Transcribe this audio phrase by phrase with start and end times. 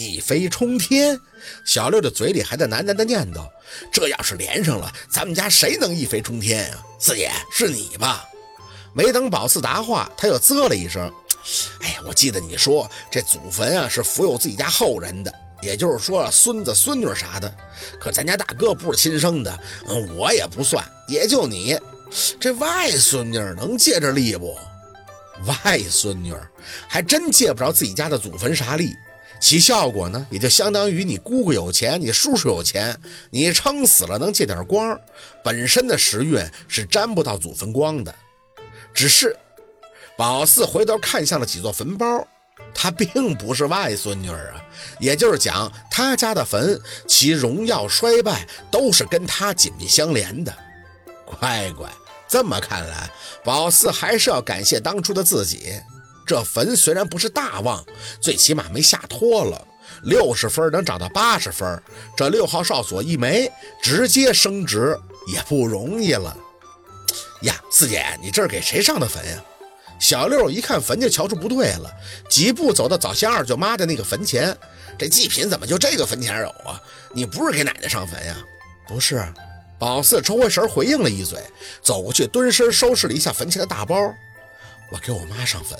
[0.00, 1.20] 一飞冲天。
[1.66, 3.46] 小六的嘴里还在喃喃的念叨
[3.92, 6.82] ：“这要是连上了，咱们家谁能一飞冲天啊？
[6.98, 8.24] 四姐是你吧？”
[8.94, 11.12] 没等宝四答话，他又啧了一声
[11.80, 15.32] ：“哎呀，我记得你说这祖坟啊是福佑自己家后人的，
[15.62, 17.54] 也就是说孙子孙女啥的。
[18.00, 21.78] 可咱家大哥不是亲生的，嗯，我也不算，也就你
[22.40, 24.58] 这外孙女能借着力不？
[25.46, 26.34] 外孙女
[26.88, 28.92] 还真借不着自己家的祖坟啥力。”
[29.40, 35.00] 其效果呢，也就相当于你姑姑有钱，你叔叔有钱，你撑死了能借点光，
[35.42, 36.38] 本身的时运
[36.68, 38.14] 是沾不到祖坟光的。
[38.92, 39.34] 只是
[40.16, 42.28] 宝四回头看向了几座坟包，
[42.74, 44.62] 他并不是外孙女啊，
[44.98, 46.78] 也就是讲他家的坟，
[47.08, 50.54] 其荣耀衰败都是跟他紧密相连的。
[51.24, 51.90] 乖乖，
[52.28, 53.10] 这么看来，
[53.42, 55.80] 宝四还是要感谢当初的自己。
[56.30, 57.84] 这坟虽然不是大旺，
[58.20, 59.66] 最起码没下脱了。
[60.04, 61.82] 六十分能涨到八十分，
[62.16, 63.50] 这六号哨所一没，
[63.82, 66.36] 直接升职也不容易了。
[67.42, 69.42] 呀，四姐，你这是给谁上的坟呀？
[69.98, 71.90] 小六一看坟就瞧出不对了，
[72.28, 74.56] 几步走到早先二舅妈的那个坟前。
[74.96, 76.80] 这祭品怎么就这个坟前有啊？
[77.12, 78.36] 你不是给奶奶上坟呀？
[78.86, 79.20] 不是。
[79.80, 81.42] 宝四抽回神回应了一嘴，
[81.82, 83.96] 走过去蹲身收拾了一下坟前的大包。
[84.92, 85.76] 我给我妈上坟。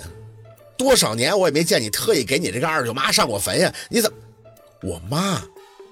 [0.80, 3.70] 多少年我也没见你特意给你这个二舅妈上过坟呀？
[3.90, 4.16] 你怎么？
[4.82, 5.42] 我妈，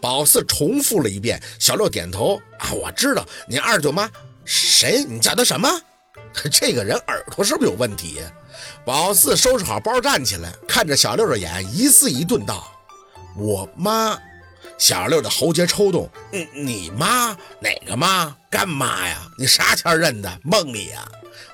[0.01, 1.39] 宝四重复了一遍。
[1.59, 4.11] 小六点头啊，我知道你二舅妈
[4.47, 5.05] 谁？
[5.05, 5.69] 你叫她什么？
[6.51, 8.19] 这个人耳朵是不是有问题？
[8.87, 12.73] 宝四收拾好包站起来，看着小六的眼一字一顿道
[13.37, 14.19] ：“我妈。”
[14.79, 18.35] 小六的喉结抽动，嗯，你妈哪个妈？
[18.51, 19.27] 干妈呀？
[19.39, 20.41] 你啥前认的？
[20.43, 21.07] 梦里呀？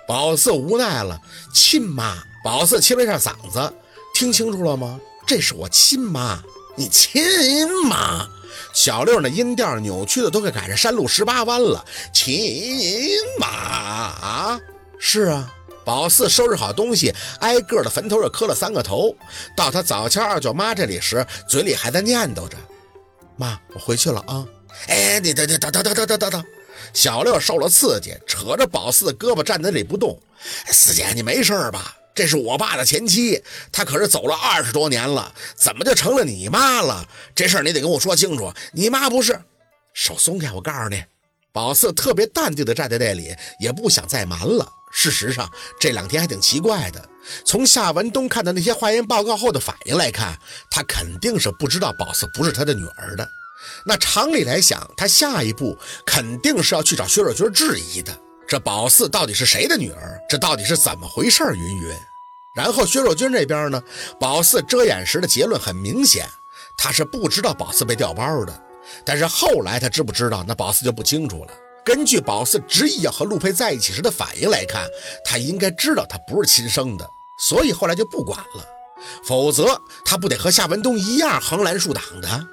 [0.07, 1.19] 宝四无奈了，
[1.53, 2.23] 亲妈。
[2.45, 3.73] 宝四清了一下嗓子，
[4.15, 5.01] 听清楚了吗？
[5.27, 6.43] 这是我亲妈，
[6.77, 7.23] 你亲
[7.89, 8.29] 妈。
[8.75, 14.61] 小六那音调扭曲的都快赶上山路十八弯了，亲妈啊！
[14.99, 15.51] 是啊，
[15.85, 19.17] 宝四收拾好东西，挨个的坟头上磕了三个头。
[19.57, 22.57] 到他早前二舅妈这里时，嘴里还在念叨着
[23.37, 24.47] ：“妈，我回去了啊。”
[24.89, 26.45] 哎，你等等等等等等等等。
[26.93, 30.21] 小六受了刺激，扯着宝四的胳膊站在那里不动。
[30.67, 31.97] 四姐，你没事吧？
[32.15, 37.09] 这是我爸的前妻，她可是走了二十多年了，怎么就成了你妈了？
[37.35, 38.53] 这事儿你得跟我说清楚。
[38.73, 39.41] 你妈不是？
[39.93, 41.03] 手松开，我告诉你。
[41.53, 44.69] 宝四特别淡定地站在那里，也不想再瞒了。
[44.95, 47.09] 事实上，这两天还挺奇怪的。
[47.45, 50.39] 从夏文东看到那些化验报告后的反应来看，
[50.71, 53.29] 他肯定是不知道宝四不是他的女儿的。
[53.85, 58.17] 那常理来想，他下一步肯定是要去找薛若君质疑的。
[58.47, 60.19] 这宝四到底是谁的女儿？
[60.29, 61.43] 这到底是怎么回事？
[61.57, 61.97] 云云。
[62.55, 63.83] 然后薛若君这边呢？
[64.21, 66.29] 宝四遮掩时的结论很明显，
[66.77, 68.63] 他是不知道宝四被调包的。
[69.05, 70.45] 但是后来他知不知道？
[70.47, 71.53] 那宝四就不清楚了。
[71.85, 74.89] 根据宝四执意要和陆佩在一起时的反应来看，
[75.25, 77.07] 他应该知道他不是亲生的，
[77.39, 78.65] 所以后来就不管了。
[79.23, 82.47] 否则他不得和夏文东一样横拦竖挡的？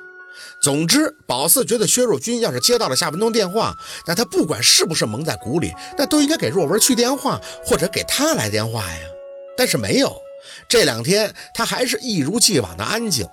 [0.62, 3.74] 总之，宝四觉得薛若君要是接到了夏文东电话，
[4.06, 9.00] 那他不管是不是蒙在鼓里，那都应该给若文去电话，或者给他来电话呀。
[9.58, 10.14] 但是没有，
[10.68, 13.26] 这两天他还是一如既往的安静。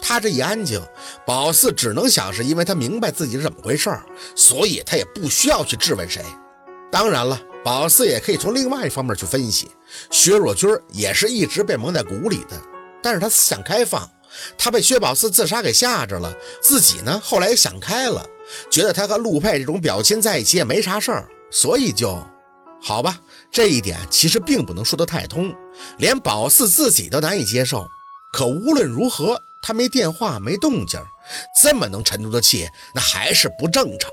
[0.00, 0.80] 他这一安静，
[1.26, 4.02] 宝四只能想是因为他明白自己是怎么回事儿，
[4.34, 6.24] 所以他也不需要去质问谁。
[6.90, 9.70] 当然了，宝四也可以从另外一方面去分析，
[10.10, 12.60] 薛若君也是一直被蒙在鼓里的，
[13.02, 14.08] 但是他思想开放。
[14.56, 16.32] 他被薛宝四自杀给吓着了，
[16.62, 18.24] 自己呢后来也想开了，
[18.70, 22.16] 觉得他和陆佩这种表亲在一起也没啥事儿，所以就
[22.80, 23.18] 好吧。
[23.50, 25.52] 这一点其实并不能说得太通，
[25.98, 27.88] 连宝四自己都难以接受。
[28.32, 31.00] 可无论如何，他没电话，没动静，
[31.62, 34.10] 这么能沉住的气，那还是不正常。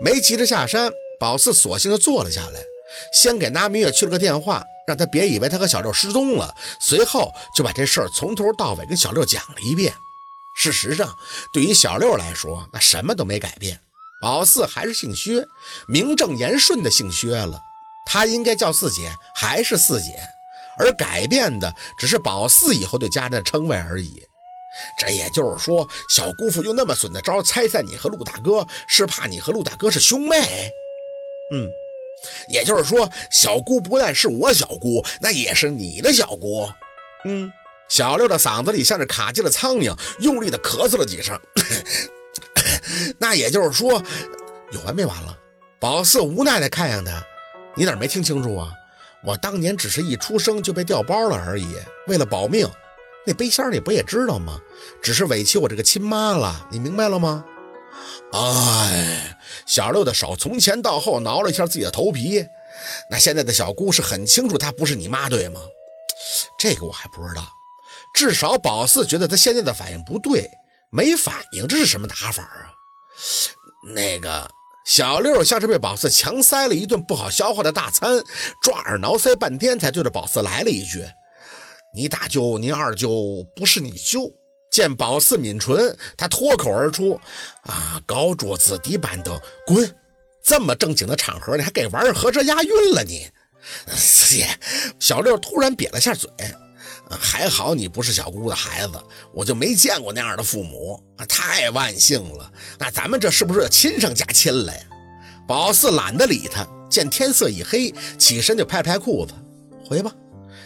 [0.00, 2.60] 没急着下山，宝四索性就坐了下来，
[3.12, 4.64] 先给那明月去了个电话。
[4.86, 9.92] 让他别以为他和小六失踪了，随后就把这事儿从头到尾跟小六讲了一遍。
[10.56, 11.12] 事实上，
[11.52, 13.80] 对于小六来说，那什么都没改变，
[14.22, 15.44] 宝四还是姓薛，
[15.88, 17.60] 名正言顺的姓薛了。
[18.06, 20.12] 他应该叫四姐，还是四姐，
[20.78, 24.22] 而改变的只是宝四以后对家人的称谓而已。
[24.98, 30.70] 这也就是说，小姑父用那么损的招拆散你和陆大哥，是怕你和陆大哥是兄妹。
[31.52, 31.70] 嗯。
[32.48, 36.66] 也就是说，小姑不但是我小姑，那也是你的小姑。
[37.26, 37.52] 嗯，
[37.88, 41.38] 小六的嗓子里像是卡进了苍蝇，用力的咳嗽了几声。
[43.20, 44.02] 那也就是说，
[44.72, 45.38] 有完没完了？
[45.78, 47.22] 宝四无奈的看向他，
[47.76, 48.72] 你哪没听清楚啊？
[49.22, 51.76] 我当年只是一出生就被调包了而已，
[52.06, 52.66] 为了保命。
[53.26, 54.58] 那背仙儿你不也知道吗？
[55.02, 57.44] 只是委屈我这个亲妈了，你明白了吗？
[58.32, 62.44] 哎，小六的手从前到后挠了一下自己的头皮。
[63.10, 65.60] 那现在的小姑是很清楚她不是你妈，对吗？
[66.58, 67.46] 这个我还不知道。
[68.14, 70.48] 至少宝四觉得他现在的反应不对，
[70.90, 72.72] 没反应，这是什么打法啊？
[73.94, 74.48] 那个
[74.86, 78.22] 小六像是被宝四强塞了一顿不好消化的大餐，
[78.62, 81.00] 抓耳挠腮半天，才对着宝四来了一句
[81.94, 84.32] ：“你大舅，您二舅不是你舅。”
[84.68, 87.18] 见宝四抿唇，他脱口而出
[87.64, 89.96] ：“啊，高桌子低板凳，滚！
[90.42, 93.02] 这么正经的场合，你还给玩儿合辙押韵了？
[93.02, 93.26] 你
[93.88, 94.48] 四姐，
[94.98, 96.28] 小六突然瘪了下嘴。
[97.08, 98.92] 还好你不是小姑的孩子，
[99.32, 101.00] 我就没见过那样的父母！
[101.28, 102.52] 太万幸了。
[102.78, 104.80] 那咱们这是不是亲上加亲了呀？
[105.46, 109.32] 宝四懒得理他，见天色已黑，起身就拍拍裤子，
[109.88, 110.12] 回吧。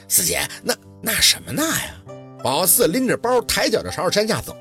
[0.09, 1.94] 四姐，那那什么那呀？
[2.43, 4.55] 宝四拎着包，抬脚就朝着山下走，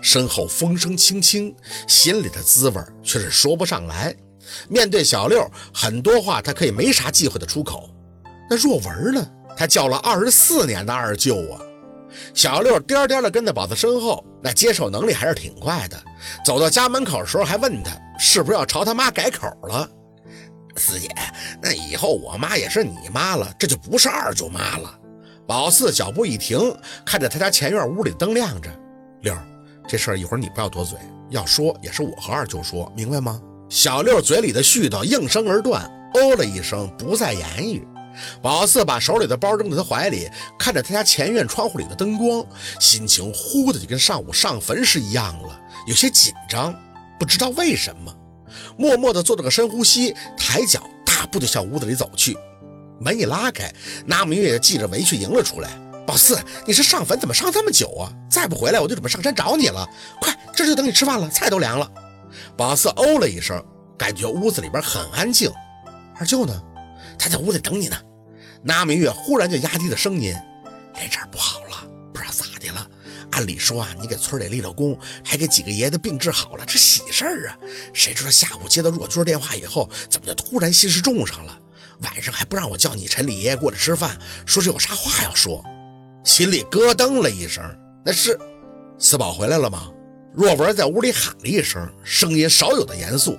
[0.00, 1.54] 身后风声轻轻，
[1.86, 4.14] 心里的滋味却是说不上来。
[4.68, 7.90] 面对小六，很多话他可以没啥忌讳的出口。
[8.48, 9.30] 那若文呢？
[9.56, 11.60] 他叫了二十四年的二舅啊！
[12.32, 16.02] 小六颠颠的跟在宝四身后，那接受能力还是挺快的。
[16.44, 19.88] 走到家门口的时候，还问他是不是要朝他妈改口了。
[20.76, 21.14] 四姐，
[21.60, 24.98] 那以后我妈也是你妈了，这就不是二舅妈了。
[25.50, 26.72] 宝四脚步一停，
[27.04, 28.70] 看着他家前院屋里灯亮着。
[29.22, 29.36] 六，
[29.88, 30.96] 这事儿一会儿你不要多嘴，
[31.28, 33.42] 要说也是我和二舅说，明白吗？
[33.68, 35.82] 小六嘴里的絮叨应声而断，
[36.14, 37.84] 哦了一声，不再言语。
[38.40, 42.46] 宝四把手里的包扔在他怀里，看着他家前院窗户里的灯光，
[42.78, 46.72] 心情忽的就跟上午上坟时一样了，有些紧张，
[47.18, 48.14] 不知道为什么，
[48.78, 52.38] 默默的做了个深呼吸，抬脚大步的向屋子里走去。
[53.00, 53.72] 门一拉开，
[54.04, 55.70] 那明月系着围裙迎了出来。
[56.06, 58.12] 宝四，你是上坟怎么上这么久啊？
[58.30, 59.88] 再不回来我就准备上山找你了。
[60.20, 61.90] 快，这就等你吃饭了，菜都凉了。
[62.56, 63.64] 宝四哦了一声，
[63.96, 65.50] 感觉屋子里边很安静。
[66.18, 66.62] 二舅呢？
[67.18, 67.96] 他在屋里等你呢。
[68.62, 70.34] 那明月忽然就压低了声音
[70.94, 72.86] ：“这阵不好了，不知道咋的了。
[73.30, 77.56] 按理说啊，你给村里立了功，还给几个爷的病治好了，这喜事儿啊。
[77.94, 81.58] 谁知道下午接到若军电话以后，怎么就突然心事重上了？
[82.02, 85.64] 晚上还不让我叫你陈李爷爷过来吃饭，说是有啥话要说。
[86.24, 87.62] 心里咯噔了一声。
[88.04, 88.38] 那是
[88.98, 89.90] 四宝回来了吗？
[90.32, 93.38] 若文在屋里喊了一声，声音少有的严肃。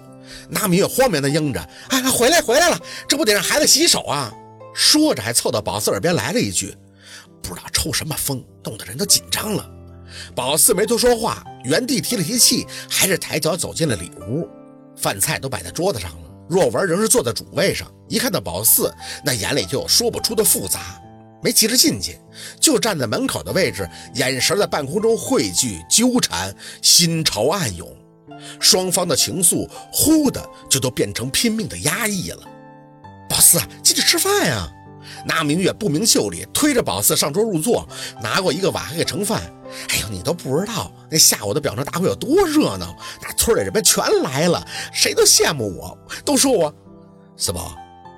[0.50, 4.34] 那明月慌忙的应着：“哎，回来回来了，这不得让孩子洗手啊？”
[4.76, 6.76] 说着，还凑到宝四耳边来了一句
[7.42, 9.70] ：“不知道抽什么风，弄得人都紧张了。”
[10.36, 14.48] 宝四没多说话，原地提了提气，还是抬脚走进了里屋。
[14.98, 17.90] 饭菜都摆在桌子上了，若文仍是坐在主位上。
[18.10, 18.94] 一看到宝四，
[19.24, 21.02] 那眼里就有说不出的复杂，
[21.42, 22.20] 没急着进去，
[22.60, 27.88] 就站在门口的位置，眼神在半空中汇聚纠缠，心潮暗涌，
[28.60, 32.44] 双方的情愫忽的就都变成拼命的压抑了。
[33.30, 34.70] 宝四，进去吃饭呀！
[35.26, 37.88] 那明月不明就里，推着宝四上桌入座，
[38.22, 39.42] 拿过一个碗还给盛饭。
[39.90, 46.74] 哎呦，你都不知道那下午的表彰大会有多热闹，那村里人们全来了，谁都羡慕我，都说我。
[47.38, 47.76] 四宝，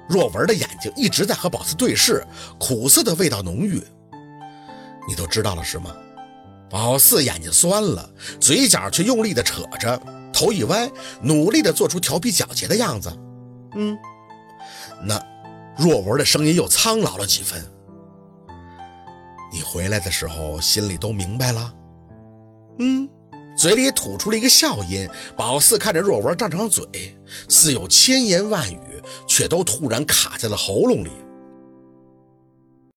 [0.09, 2.25] 若文的眼睛一直在和宝四对视，
[2.59, 3.81] 苦涩的味道浓郁。
[5.07, 5.95] 你都知道了是吗？
[6.69, 8.09] 宝四眼睛酸了，
[8.39, 10.01] 嘴角却用力的扯着，
[10.33, 10.89] 头一歪，
[11.21, 13.15] 努力的做出调皮狡黠的样子。
[13.75, 13.95] 嗯。
[15.05, 15.21] 那
[15.77, 17.63] 若文的声音又苍老了几分。
[19.51, 21.73] 你回来的时候心里都明白了，
[22.79, 23.07] 嗯，
[23.55, 25.07] 嘴里吐出了一个笑音。
[25.37, 26.83] 宝四看着若文张张嘴，
[27.47, 28.79] 似有千言万语，
[29.27, 31.11] 却都突然卡在了喉咙里。